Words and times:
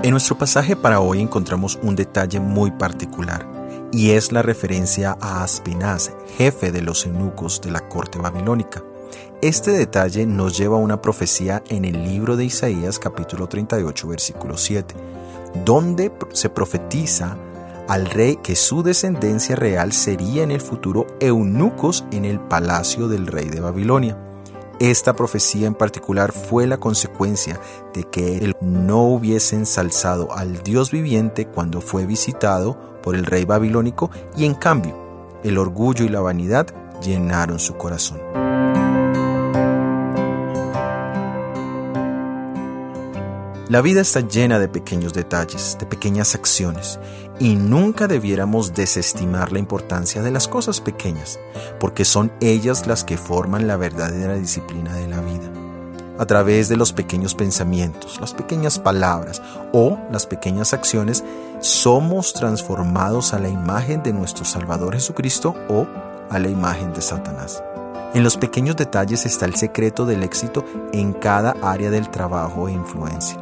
En 0.00 0.10
nuestro 0.10 0.36
pasaje 0.36 0.74
para 0.74 1.00
hoy 1.00 1.20
encontramos 1.20 1.78
un 1.80 1.94
detalle 1.94 2.40
muy 2.40 2.72
particular 2.72 3.46
y 3.92 4.10
es 4.10 4.32
la 4.32 4.42
referencia 4.42 5.16
a 5.20 5.44
Aspinaz, 5.44 6.10
jefe 6.36 6.72
de 6.72 6.82
los 6.82 7.06
eunucos 7.06 7.60
de 7.60 7.70
la 7.70 7.88
corte 7.88 8.18
babilónica. 8.18 8.82
Este 9.42 9.70
detalle 9.70 10.26
nos 10.26 10.56
lleva 10.56 10.76
a 10.76 10.80
una 10.80 11.00
profecía 11.00 11.62
en 11.68 11.84
el 11.84 12.02
libro 12.02 12.36
de 12.36 12.46
Isaías 12.46 12.98
capítulo 12.98 13.48
38 13.48 14.08
versículo 14.08 14.56
7, 14.56 14.94
donde 15.64 16.10
se 16.32 16.48
profetiza 16.48 17.36
al 17.86 18.06
rey 18.06 18.36
que 18.42 18.56
su 18.56 18.82
descendencia 18.82 19.54
real 19.54 19.92
sería 19.92 20.42
en 20.42 20.50
el 20.50 20.60
futuro 20.60 21.06
eunucos 21.20 22.04
en 22.10 22.24
el 22.24 22.40
palacio 22.40 23.06
del 23.06 23.28
rey 23.28 23.50
de 23.50 23.60
Babilonia. 23.60 24.31
Esta 24.82 25.14
profecía 25.14 25.68
en 25.68 25.76
particular 25.76 26.32
fue 26.32 26.66
la 26.66 26.76
consecuencia 26.76 27.60
de 27.94 28.02
que 28.02 28.38
él 28.38 28.56
no 28.60 29.04
hubiese 29.04 29.54
ensalzado 29.54 30.36
al 30.36 30.64
Dios 30.64 30.90
viviente 30.90 31.46
cuando 31.46 31.80
fue 31.80 32.04
visitado 32.04 32.76
por 33.00 33.14
el 33.14 33.24
rey 33.24 33.44
babilónico 33.44 34.10
y 34.36 34.44
en 34.44 34.54
cambio 34.54 35.38
el 35.44 35.58
orgullo 35.58 36.04
y 36.04 36.08
la 36.08 36.20
vanidad 36.20 36.66
llenaron 37.00 37.60
su 37.60 37.76
corazón. 37.76 38.18
La 43.72 43.80
vida 43.80 44.02
está 44.02 44.20
llena 44.20 44.58
de 44.58 44.68
pequeños 44.68 45.14
detalles, 45.14 45.78
de 45.80 45.86
pequeñas 45.86 46.34
acciones, 46.34 47.00
y 47.40 47.54
nunca 47.54 48.06
debiéramos 48.06 48.74
desestimar 48.74 49.50
la 49.50 49.60
importancia 49.60 50.20
de 50.20 50.30
las 50.30 50.46
cosas 50.46 50.82
pequeñas, 50.82 51.40
porque 51.80 52.04
son 52.04 52.30
ellas 52.42 52.86
las 52.86 53.02
que 53.02 53.16
forman 53.16 53.66
la 53.66 53.78
verdadera 53.78 54.34
disciplina 54.34 54.94
de 54.94 55.08
la 55.08 55.22
vida. 55.22 55.50
A 56.18 56.26
través 56.26 56.68
de 56.68 56.76
los 56.76 56.92
pequeños 56.92 57.34
pensamientos, 57.34 58.20
las 58.20 58.34
pequeñas 58.34 58.78
palabras 58.78 59.40
o 59.72 59.98
las 60.12 60.26
pequeñas 60.26 60.74
acciones, 60.74 61.24
somos 61.60 62.34
transformados 62.34 63.32
a 63.32 63.38
la 63.38 63.48
imagen 63.48 64.02
de 64.02 64.12
nuestro 64.12 64.44
Salvador 64.44 64.92
Jesucristo 64.92 65.54
o 65.70 65.86
a 66.28 66.38
la 66.38 66.50
imagen 66.50 66.92
de 66.92 67.00
Satanás. 67.00 67.64
En 68.12 68.22
los 68.22 68.36
pequeños 68.36 68.76
detalles 68.76 69.24
está 69.24 69.46
el 69.46 69.54
secreto 69.54 70.04
del 70.04 70.24
éxito 70.24 70.62
en 70.92 71.14
cada 71.14 71.56
área 71.62 71.88
del 71.88 72.10
trabajo 72.10 72.68
e 72.68 72.72
influencia. 72.72 73.41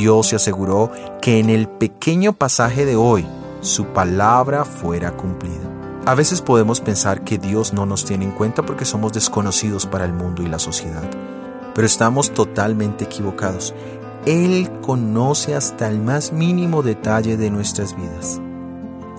Dios 0.00 0.28
se 0.28 0.36
aseguró 0.36 0.90
que 1.20 1.40
en 1.40 1.50
el 1.50 1.68
pequeño 1.68 2.32
pasaje 2.32 2.86
de 2.86 2.96
hoy 2.96 3.26
su 3.60 3.84
palabra 3.88 4.64
fuera 4.64 5.14
cumplida. 5.14 5.68
A 6.06 6.14
veces 6.14 6.40
podemos 6.40 6.80
pensar 6.80 7.22
que 7.22 7.36
Dios 7.36 7.74
no 7.74 7.84
nos 7.84 8.06
tiene 8.06 8.24
en 8.24 8.30
cuenta 8.30 8.62
porque 8.62 8.86
somos 8.86 9.12
desconocidos 9.12 9.84
para 9.84 10.06
el 10.06 10.14
mundo 10.14 10.42
y 10.42 10.48
la 10.48 10.58
sociedad, 10.58 11.02
pero 11.74 11.86
estamos 11.86 12.30
totalmente 12.30 13.04
equivocados. 13.04 13.74
Él 14.24 14.70
conoce 14.80 15.54
hasta 15.54 15.86
el 15.88 16.00
más 16.00 16.32
mínimo 16.32 16.82
detalle 16.82 17.36
de 17.36 17.50
nuestras 17.50 17.94
vidas. 17.94 18.40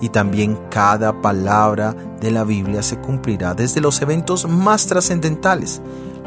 Y 0.00 0.08
también 0.08 0.58
cada 0.68 1.22
palabra 1.22 1.94
de 2.20 2.32
la 2.32 2.42
Biblia 2.42 2.82
se 2.82 2.98
cumplirá 2.98 3.54
desde 3.54 3.80
los 3.80 4.02
eventos 4.02 4.48
más 4.48 4.88
trascendentales 4.88 5.80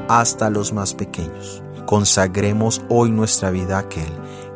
hasta 0.08 0.50
los 0.50 0.72
más 0.72 0.94
pequeños. 0.94 1.62
Consagremos 1.86 2.82
hoy 2.90 3.12
nuestra 3.12 3.52
vida 3.52 3.76
a 3.76 3.82
aquel 3.82 4.10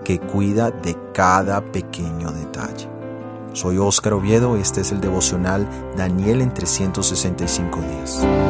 que 0.10 0.18
cuida 0.18 0.72
de 0.72 0.98
cada 1.14 1.62
pequeño 1.62 2.32
detalle. 2.32 2.90
Soy 3.54 3.78
Óscar 3.78 4.14
Oviedo, 4.14 4.58
este 4.58 4.82
es 4.82 4.92
el 4.92 5.02
devocional 5.02 5.70
Daniel 5.96 6.42
en 6.42 6.52
365 6.52 7.80
días. 7.80 8.48